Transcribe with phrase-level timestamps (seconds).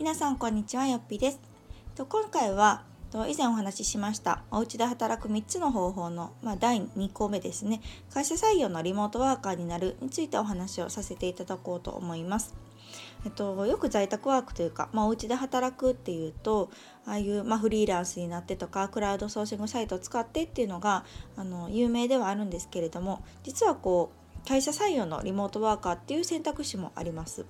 [0.00, 1.40] 皆さんこんにちはよっぴです。
[1.94, 7.82] と今回はと以前お話ししましたお家で働く3つの方法の、まあ、第2項目ですね。
[8.10, 12.54] 会社採用のリモートワーカーになるについてお話をさせていただこうと思います。
[13.26, 16.70] えっと、よく在宅ワークというか、まあ、お家で働くっていうと
[17.04, 21.04] ああいう、まあ、フリーランスになってとかクラウドソーシングサイトを使ってっていうのが
[21.36, 27.46] あの有名ではあるんですけれども実はこう会社採用のリモートワーカーっていう選択肢もあります。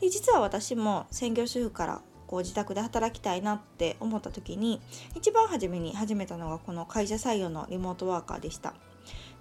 [0.00, 4.80] で実は私も専業主婦からこう自宅で働きたいなって思った時に
[5.14, 8.74] 一番初めに始めたのがこの会社採用のリモートワーカーでした。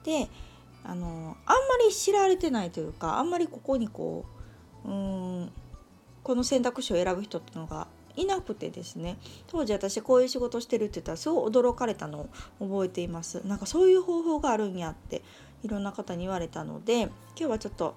[0.03, 0.29] で
[0.83, 4.25] あのあんまり知られてないというかあんまりここにこ
[4.85, 4.93] ううー
[5.45, 5.51] ん
[6.23, 9.17] この選択肢を選ぶ人っていうのがいなくてですね
[9.47, 13.45] 当時私こういう仕事してるって言ったらすごい驚かれたのを覚えています。
[13.47, 15.21] なんかそういう方法があるんやって
[15.63, 17.95] いろんな方に言われたので今日はちょっと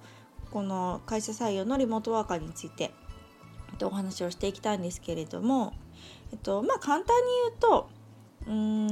[0.51, 2.93] この会社採用のリモートワーカーについて
[3.82, 5.74] お話をしていきたいんですけれども、
[6.33, 7.88] えっとまあ、簡単に言うと
[8.46, 8.87] うん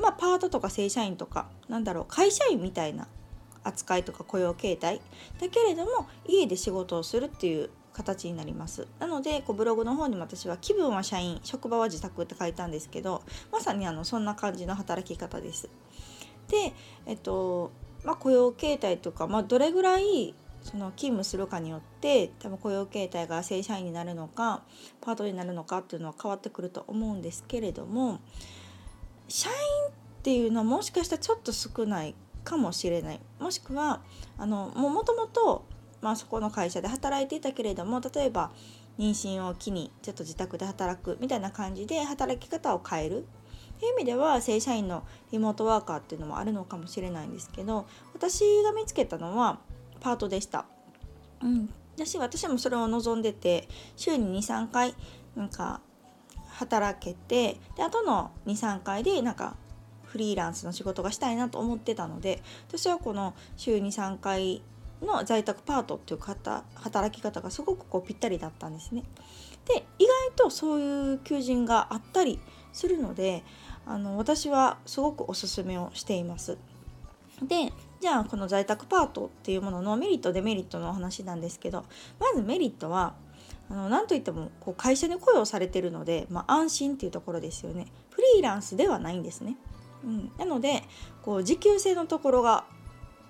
[0.00, 3.08] まあパートとか正社員とかなんだろう会社員みたいな
[3.62, 5.00] 扱いとか雇用形態
[5.38, 8.86] だけれども家で仕事をするっていう形になります。
[8.98, 15.68] なのでこうブログの方にも私は気分は社員職場は自宅って書いたんですけどまさにあのそんな感じの働き方です。
[16.48, 16.72] で
[17.06, 17.70] えっと
[18.04, 24.62] まあ、雇用形態とか、まあ、どれぐらいその勤務するかによって多分雇用形態が正社員になるのか
[25.00, 28.20] パートになるのかっていうのは変わってくると思うんですけれども
[29.28, 29.54] 社員
[29.90, 33.20] っていうのはもしかしたらちょっと少ないかもしれない。
[33.38, 34.02] もしくは
[34.38, 35.64] あのもともと
[36.00, 38.50] まあ、そこの会社で働いていたけれども例えば
[38.98, 49.58] 妊娠を機にちょっと自宅で働くみたいな感じで働き方を変えるっていう意味では正社員のリモートワーカーっていうのもあるのかもしれないんですけど私が見つけたのは
[50.00, 50.66] パートでした。
[51.42, 54.94] うん、私私もそれを望んでて週に23回
[55.34, 55.80] なんか
[56.48, 59.56] 働けてであとの23回でなんか
[60.04, 64.62] フリーランスの仕事がしたいなと思ってたので私はこの週23回
[65.02, 69.04] の在宅パートっていう方働き方がすごくこうぴったりだったんですね。
[69.66, 72.40] で意外とそういう求人があったり
[72.72, 73.42] するので
[73.86, 76.58] あの私はすごくおすすめをしています。
[77.42, 81.84] でじゃあこの在宅パートっていうもののメリットデメリットのお話なんですけど
[82.18, 83.14] まずメリットは
[83.70, 89.56] あの何といってもこう会社に雇用されてるので、まあ、安心っていうところですよねフリーランスではないんですね。
[90.02, 90.82] うん、なので
[91.22, 92.64] こう時給制のところが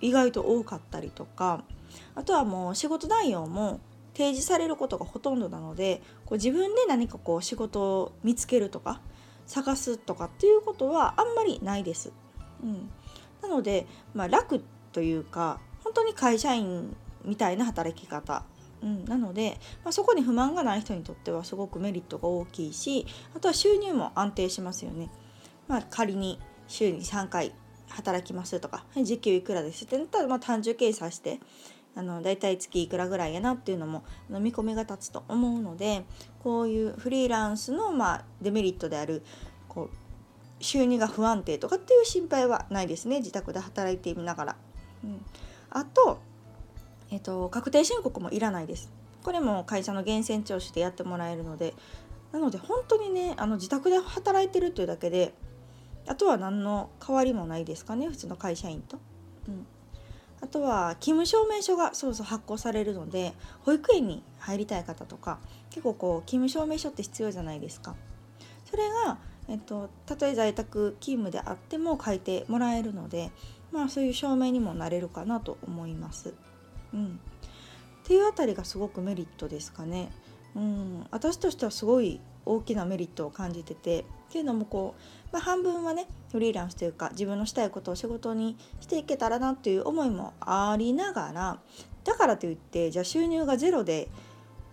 [0.00, 1.65] 意外と多かったりとか
[2.15, 3.81] あとはもう仕事内容も
[4.15, 9.00] 提示されることがほとんどなのでこう自分で何かこう仕事を見つけるとか
[9.47, 12.12] 探すとかっていうことはあんまりないです。
[12.62, 12.91] うん、
[13.43, 14.62] なので、まあ、楽
[14.93, 16.94] というか本当に会社員
[17.25, 18.44] みたいな働き方、
[18.82, 25.11] うん、なので、まあ、そこに不満がない人にとってはすごくメリットが大きいしあとは収入も安定しますよね。
[25.67, 26.38] まあ、仮に
[26.69, 27.55] 週に3回
[27.91, 31.41] 働きますとか時給いくらですってなったらまあ単純計算して
[31.95, 36.05] あのだいたい月いくらぐらいやなっていうのも見込みが立つと思うので
[36.43, 39.23] こういうフリーランスのまあデメリットである
[39.69, 44.56] こう収入が不安定とかっていう心配はないですね自宅で働いてみながら。
[45.03, 45.25] うん、
[45.71, 46.21] あと,、
[47.11, 48.93] えーと、確定申告もいらないです。
[49.25, 51.75] これも会社の源泉徴収でやってもらえるので
[52.33, 55.34] なので本当にねあの自宅で働いてるっていうだけで
[56.10, 58.98] あとは何の変わりもないですかね普通の会社員と。
[59.47, 59.66] うん
[60.43, 65.38] あとは勤務証明書がそろそろ発行されるので保育園に入りたい方とか
[65.69, 67.94] 結構こう勤務証明書って必要じゃないですか。
[68.65, 69.19] それが、
[69.49, 73.31] えっと、たとえ在宅勤務であっても書いてもらえるので、
[73.70, 76.32] まあ、そういう証明にもなれるかなと思います。
[76.94, 77.20] うん、
[78.03, 80.10] っていうあたりがすごくメリットですかね。
[80.56, 91.59] うん、私としてはすごい大きなメリットを感じててっていうのもこう、まあ、半分はねフリーランスというか自分のしたいことを仕事にしていけたらなっていう思いもありながら
[92.05, 94.09] だからといってじゃあ収入がゼロで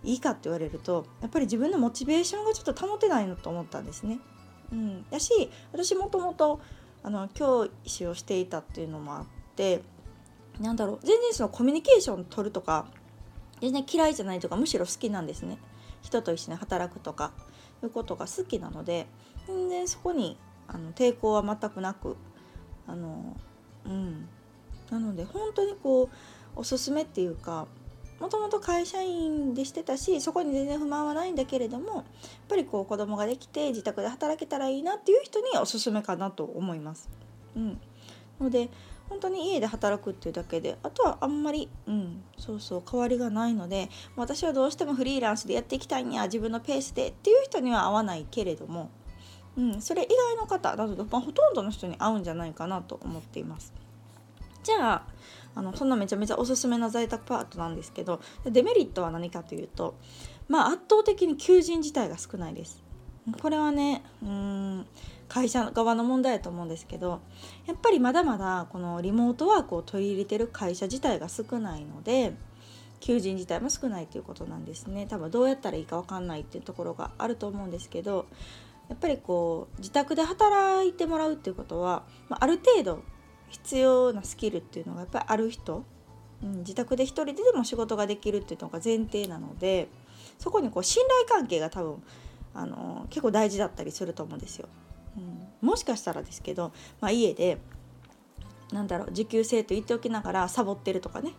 [0.04, 4.20] いいかって言われるとやっぱり自分のモチベーションがちょっと保てないのと思ったんですね。
[4.72, 6.60] うん、だし私もともと
[7.02, 9.24] あの教師をしていたっていうのもあっ
[9.56, 9.82] て
[10.60, 12.86] なんだろう全然そのコミュニケーション取るとか
[13.60, 15.58] 全然嫌いじゃないとかむしろ好きなんですね。
[16.02, 17.32] 人と一緒に働くとか
[17.86, 19.06] いうことが好きなので
[19.46, 20.36] 全然そこに
[20.66, 22.16] あの抵抗は全くなく
[22.86, 23.36] あの
[23.86, 24.28] うん
[24.90, 26.08] なので本当にこう
[26.56, 27.66] おすすめっていうか
[28.20, 32.04] もともと会社員でしてたしそこに全然不満はないんだけれどもやっ
[32.48, 37.08] ぱりこう子供ができて自宅で働けたらいいなっていう人におすすめかなと思います。
[37.54, 37.80] うん、
[38.40, 38.70] ので
[39.08, 48.90] 本当に家で働くっていうだけであとはあんまり、うん、そうそう変わりがないので私はどうしてもフリーランスでやっていきたいんや自分のペースでっていう人には合わないけれども、
[49.56, 53.72] うん、それ以外の方などで、まあ、ほとんどの人に合うんじゃないかなと思っています。
[54.62, 55.02] じゃあ
[55.54, 59.96] あのそんなめちゃめちゃおすすめな在宅パートなんですけどデメリットは何かというと、
[60.46, 62.87] まあ、圧倒的に求人自体が少ないです。
[63.40, 64.86] これはねうん
[65.28, 67.20] 会社側の問題だと思うんですけど
[67.66, 72.32] やっぱりまだまだこのリモートワークを取り入れてる会社自体が少ないので
[73.00, 75.06] 求人自体も少ないということなんですね。
[75.06, 78.26] 多分どうやったらいいか分かんないっていうところがあると思うんですけど
[78.88, 83.02] やっぱりこう自宅で働いてもらうっていうことは、まあ、る程度
[83.48, 85.84] 必要なスキルっていうのがやっぱりある人、
[86.42, 89.88] うん、自宅で一人ででも仕事ができるっていうのが前提なので
[90.38, 92.02] そこにこう信頼関係が多分
[92.54, 94.68] あの結構大事だったりすると思うんですよ。
[95.16, 97.58] うん、もしかしたらですけど、まあ、家で
[98.72, 101.32] なんだろう持久性と言っておきながらサボってるとかね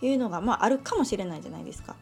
[0.00, 1.96] いうのが、まあ、あるかもしれないじゃないですか。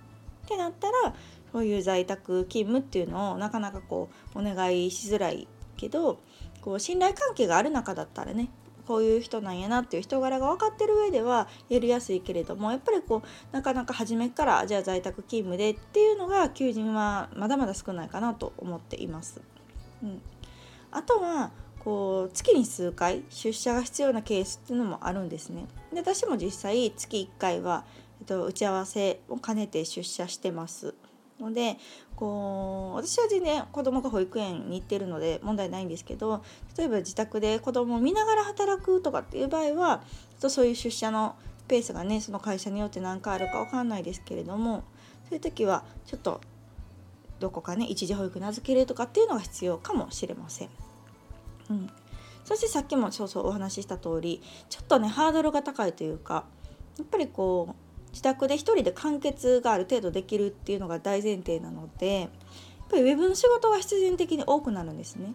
[0.44, 1.14] ってなったら
[1.52, 6.20] そういう在宅勤務っていうのをなかなかこうお願いしづらいけど
[6.60, 8.50] こう信頼関係がある中だったらね
[8.90, 19.40] こういう人なんやなっていう人柄が分かってる上ではやりやすいけれどもやっぱりこうなかなか初めからじゃあ在宅勤務でっていうのが求人はまだまだ少ないかなと思っています。
[20.02, 20.20] うん、
[20.90, 25.66] あとはこう月に数回出社が必要なケースっていうのもあるんですね。
[25.92, 27.84] で私も実際月1回は、
[28.18, 30.96] えっと、打ち合わせを兼ねて出社してます。
[31.38, 31.78] ので
[32.20, 36.44] こう私は全然子供が保育園に行ってるので問題ないんですけど
[36.76, 40.02] 例えば自宅で子供を見ながら働くとかっていう場合は
[40.34, 41.34] きっとそういう出社の
[41.66, 44.84] ペースがねその会社によって何かあるか分かんないですけれども
[45.30, 46.42] そういう時はちょっと
[47.38, 50.68] どこかね一時保育に預けるとかっていうのが必要かもしれません。
[51.70, 51.90] うん、
[52.44, 56.44] そしてさっきもそうそうお話しした通りちょっとねハードルが高いというか
[56.98, 57.74] やっぱりこう
[58.12, 62.30] 自宅で1人で完結がある程度できるっていうのが大前提なのでやっ
[62.90, 65.34] ぱりウェブの仕事が必然的に多くなるんですね。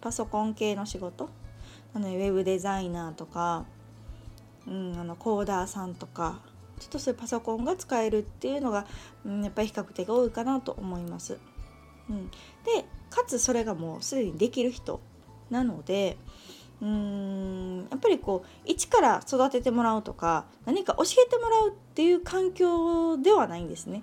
[0.00, 1.28] パソコン系の仕事
[1.94, 3.64] あのウェブデザイナーとか、
[4.66, 6.40] うん、あのコーダーさんとか
[6.78, 8.86] ちょっとそういうパソコンが使えるっていうのが、
[9.24, 11.38] うん、やっぱり比較的多いかなと思います。
[12.10, 12.34] うん、で
[13.10, 15.00] かつそれがもうすでにできる人
[15.50, 16.16] なので
[16.84, 24.02] うーんやっぱりこう一から育ててもらうとか何か教えてもらうっていう環境ではないんですね。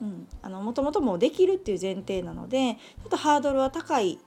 [0.00, 4.18] うん、あのもともともうできるっていう前提なのでちょっとハードルは高い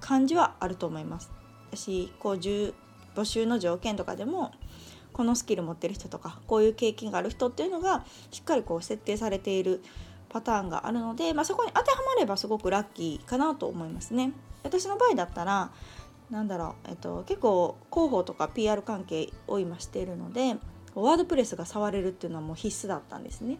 [0.00, 1.30] 感じはあると思います。
[1.70, 4.50] 私こう募集の条件とかでも
[5.12, 9.82] このスキル持ってる人とかこういう経験がある人っていうのがしっかりこう設定されている
[10.28, 14.32] パターンがあるので、まあ、そこに当てはまればすごくラッキーかなと思いますね。
[14.62, 15.70] 私の場合だったら
[16.32, 20.56] なんだろう、えっと、結構広報とか PR 関係を今しているので
[20.94, 23.58] ワードプレスが触れるっていうのはもう必須だったんですね。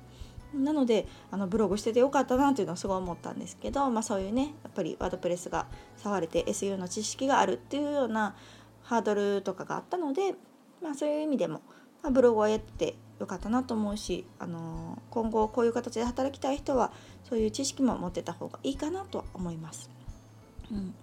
[0.55, 5.67] なのであのブログしててよかったなっていうのはすごい思ったんですけど、まあ、そういうねやっぱりワードプレスが
[5.97, 8.37] 触れて SEO の知識があるっていうような
[8.83, 10.35] ハードルとかがあったので、
[10.83, 11.63] まあ、そういう意味でも、
[12.03, 16.93] まあ、ブログをやってよかったなと思うし、あのー、今後こういう形で働きたい人は
[17.25, 19.91] そういう知識も持ってた方がいいかなとは思います。
[20.71, 20.95] うん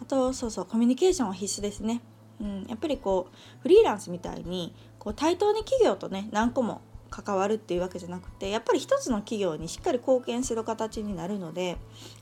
[0.00, 2.00] あとそうそうコミュニケーションは必須ですね。
[2.40, 6.80] うん、やっぱりこうフリーランスみたいにこう対等に企業とね何個も
[7.10, 11.78] 関わるっていうわけじゃなくてやっぱり一つの企業にしっかり貢献する形になるのでやっ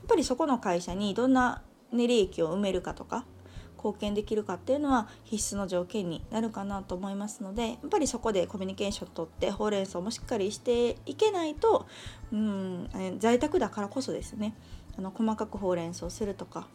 [0.07, 3.25] ぱりそこの会社にどんな、ね、利益を埋めるかとか
[3.77, 11.85] 貢献できるかっていうのは必須の条件になるかなと思いますのでやっぱりそこでコミュニケーションとってほうれん草もしっかりしていけないと
[12.33, 14.55] うん在宅だからこそですね
[14.97, 16.67] あの細かくほうれん草するとか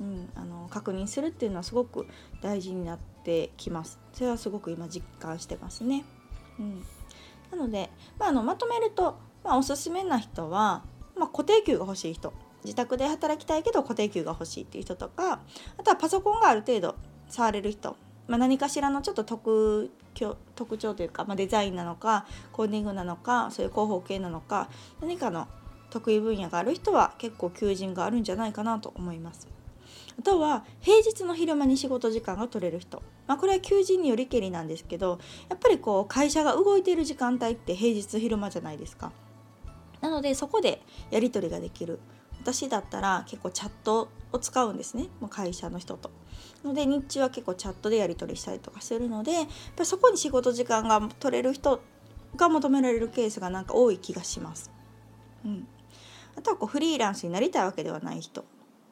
[0.00, 2.06] うん、あの確認するっていうのはすごく
[2.40, 3.98] 大事になってきます。
[4.12, 6.04] それはすごく今実感してますね、
[6.58, 6.84] うん、
[7.50, 10.84] なので、まあ、あのまとめると、まあ、おすすめな人は、
[11.16, 12.32] まあ、固定給が欲しい人。
[12.64, 15.40] 自宅で働きたいけど固定給が欲しいっていう人とか
[15.76, 16.96] あとはパソコンがある程度
[17.28, 17.96] 触れる人、
[18.26, 19.90] まあ、何かしらのちょっと特
[20.54, 24.70] 特徴というか、まあ、デザインなのかコーディングなのかそういう広報系なのか
[25.00, 25.46] 何かの
[25.90, 29.46] 得意分野がある人は結構求人があるんじゃないかなと思います。
[30.18, 35.18] あとは平日の昼間に仕事時間が取れる人、まあ、これは求人によりけりなんですけど
[35.48, 39.12] やっぱりこう会社が動いている時間帯って平日昼間じゃないですか。
[40.00, 41.98] なのでそこでやり取りができる
[42.38, 46.10] 私だったら結構チャットを使うんですね会社の人と。
[46.62, 51.80] ので日中は結構チャットでやり取りしたりとかするのでやっぱそこに仕事時間が取れる人
[52.36, 54.70] が求められるケースがなんか多い気がします。
[55.44, 55.66] うん、
[56.36, 58.44] あとはこうフリーランスになりたいわけではない人。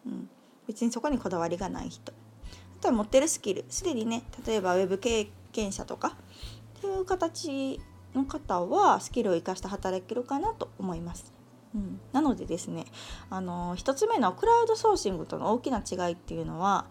[0.07, 0.31] うん
[0.73, 2.13] 別にそこにこだわりがない人。
[2.13, 3.67] あとは持ってるスキル。
[3.69, 6.17] すでにね例えばウェブ経験者とか。
[6.79, 7.79] っていう形
[8.15, 11.33] の方はスキルを生かして働けるかなと思います。
[11.75, 12.85] うん、なのでですね
[13.31, 16.87] あの1つ目のクラウドソーシングとの大きな違いっていうのは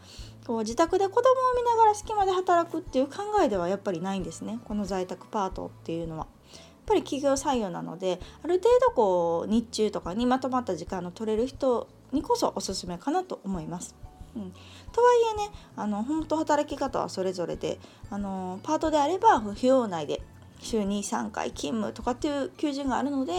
[0.47, 4.59] こう自宅で子供を見ながら隙間で働くっていう考えではやっぱりないんですね。
[4.65, 6.27] この在宅パートっていうのは。
[6.55, 13.95] やっぱり企業採用なのである程度こう日中とかにまとまった時間の取れる人にこそおすすめかなと思います。
[14.35, 14.53] うん、
[14.93, 20.21] とはいえねあの本当働き方はそれぞれであのパートであれば不要内で
[20.61, 23.33] 週に3回勤務とかっていう求人があるので、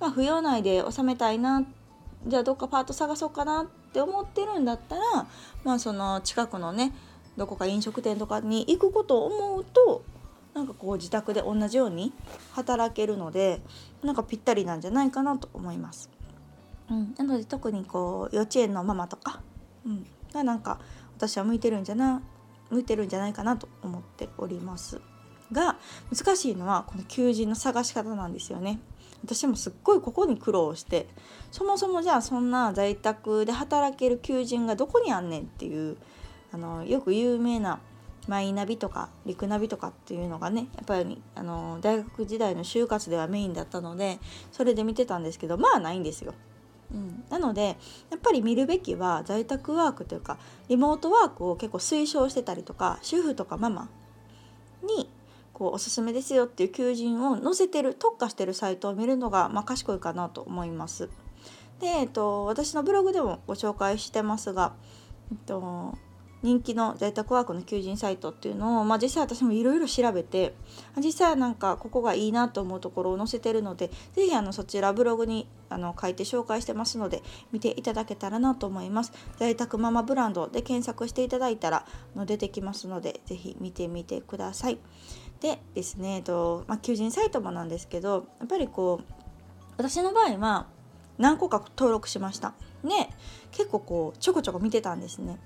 [0.00, 1.64] まあ、扶養内で収めたいな
[2.26, 5.02] じゃあどっかパート探そうかなって思ってるんだったら、
[5.62, 6.92] まあ、その近くのね
[7.36, 10.02] どこか飲食店とかに行くことを思うと
[10.54, 12.12] なんかこう自宅で同じように
[12.52, 13.60] 働けるので
[14.02, 16.13] なんかぴったりなんじゃないかなと思います。
[16.90, 19.40] うん、なので特にこう幼稚園のママとか、
[19.86, 20.78] うん、がなんか
[21.16, 22.22] 私は向いてるんじゃな
[22.70, 25.00] 向いてるんじゃないかなと思っております。
[25.52, 25.76] が
[26.14, 28.80] 難しいのはこの求人の探し方なんですよね。
[29.22, 31.06] 私もすっごいここに苦労して
[31.50, 35.96] そもそもじゃあそんな在宅で働ける求人がどこにあんねんっていう
[36.52, 37.80] あのよく有名な
[38.28, 44.18] マイナビとかリクナビとかっていうのがねやっぱりあの大学時代の就活ではメインだったので
[44.52, 46.34] それで見てたんですけどまあないんですよ。
[46.94, 47.76] うん、なので
[48.10, 53.88] やっぱり見るべきは在宅ワークというかリモートワークを結構推奨してたりとか主婦とかママ
[54.82, 55.10] に
[55.52, 61.08] こうおすすめですよっていう求人を載せてる特化してるサイトを見るのが、まあ、賢いかなと思います。
[61.80, 64.74] で、えっと、私のブログでもご紹介してますが、
[65.30, 65.96] えっと、
[66.44, 70.54] 人気の在宅ワークの求人サイトっていうのを、まあ、実際私もいろいろ調べて
[70.98, 79.12] 実際なんかここがいいなと思うところを載せてるので是非そちらブログにあの書いて紹介してますので見ていただけたらなと思います。
[79.38, 84.78] 在宅ママブランドで検索していただいたらの出てきますので是非見てみてください。
[85.40, 89.04] でですね、えっとまあ、求人サイトもなんですけどやっぱりこう
[89.78, 90.66] 私の場合は
[91.16, 92.52] 何個か登録しました。
[92.82, 93.08] ね
[93.50, 95.38] 結構こうちょこちょこ見てたんですね。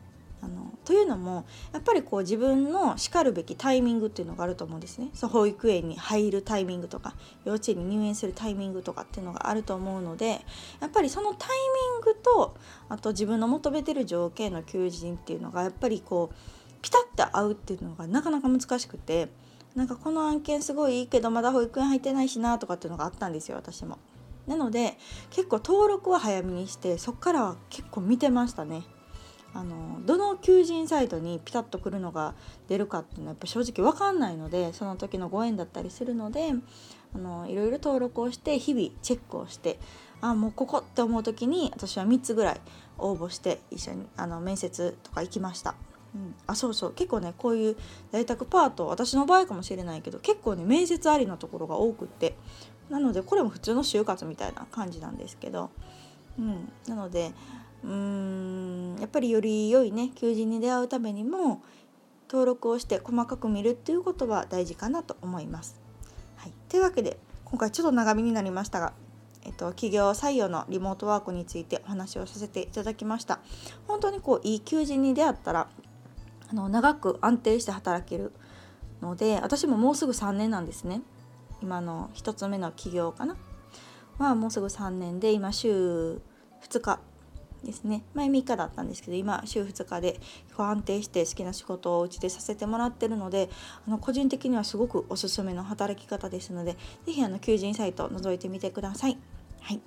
[0.89, 7.15] というのもやっぱりこう自分のしかるべきタイミングっていうのがあると思うんですねそう保育園に入るタイミングとか
[7.45, 10.41] 幼稚園に入園するタイミングとかっていうのがあると思うので
[10.81, 12.57] やっぱりそのタイミングと
[12.89, 16.35] あと自分の求めてる条件の求人っていうのがやっぱりこう
[16.81, 19.29] ピタッと合うっていうのがなかなか難しくて
[19.75, 23.99] なんかこの案件すごいいいけどまだ保育園入ってないしなとかっていうのがあったんですよ私も。
[24.47, 24.97] なので
[25.29, 28.85] 結構登録は早めにしてそっからは結構見てましたね。
[29.55, 32.35] あのどの求人サイトにピタッとくるのが
[32.69, 36.53] 出るかっていうのはやっぱ正直分かんないのでその時のご縁だったりするので
[37.15, 39.79] あのいろいろ登録をして日々チェックをして
[40.21, 42.61] あもうここって思う時に私は3つぐらい
[42.99, 45.75] 応募して一緒にあの面接とか行きました。
[46.15, 46.93] うん、あそうそう。
[46.93, 47.77] 結構ねこういう
[48.11, 52.35] 在宅パート私の場合かもしれないけど結構ね面接ありのところが多くって
[52.91, 55.71] なのでこれも普通の就活みたいな感じなんですけど、
[56.39, 57.33] うん、なので
[57.85, 61.63] うんやっぱりより良いね求人に出会うためにも
[62.29, 65.81] 登録をして細かく見るっていうことは大事かなと思います。
[66.37, 68.93] はい、というわけで今回ちょっと長めになりましたが
[69.49, 73.41] えっと、企業採用のリモートワークについてお話をさせていただきました。
[73.87, 75.69] 本当にこういい求人に出会ったら
[76.51, 78.33] あの長く安定して働ける
[79.01, 81.01] ので私ももうすぐ3年なんですね。
[81.63, 83.37] 今の1つ目の企業かな。
[84.19, 86.21] はもうすぐ3年で今週
[86.63, 87.01] 2日
[87.65, 88.03] ですね。
[88.15, 90.21] 前3日だったんですけど今週2日で
[90.57, 93.49] 安定して好きな仕事をお家でさせてもらってるので
[93.87, 99.19] あの個人的にはすごくおすすめの働き方ですので是非あの求人サイト覗いてみてください。
[99.61, 99.81] はい、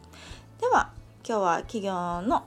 [0.60, 0.92] では
[1.28, 2.46] 今日は企業の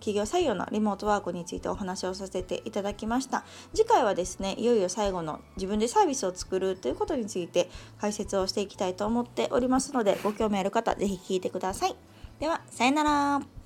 [0.00, 3.44] 企業採用のリモートワークについてお話をさせていただきました。
[3.74, 7.68] 次回はですねいよいよ最後の自分でサービスを作るということについて
[8.00, 11.96] 解説をしていきたいと思っておりますのでご興味ある方是非聞いてください。
[12.38, 13.57] ではさようなら。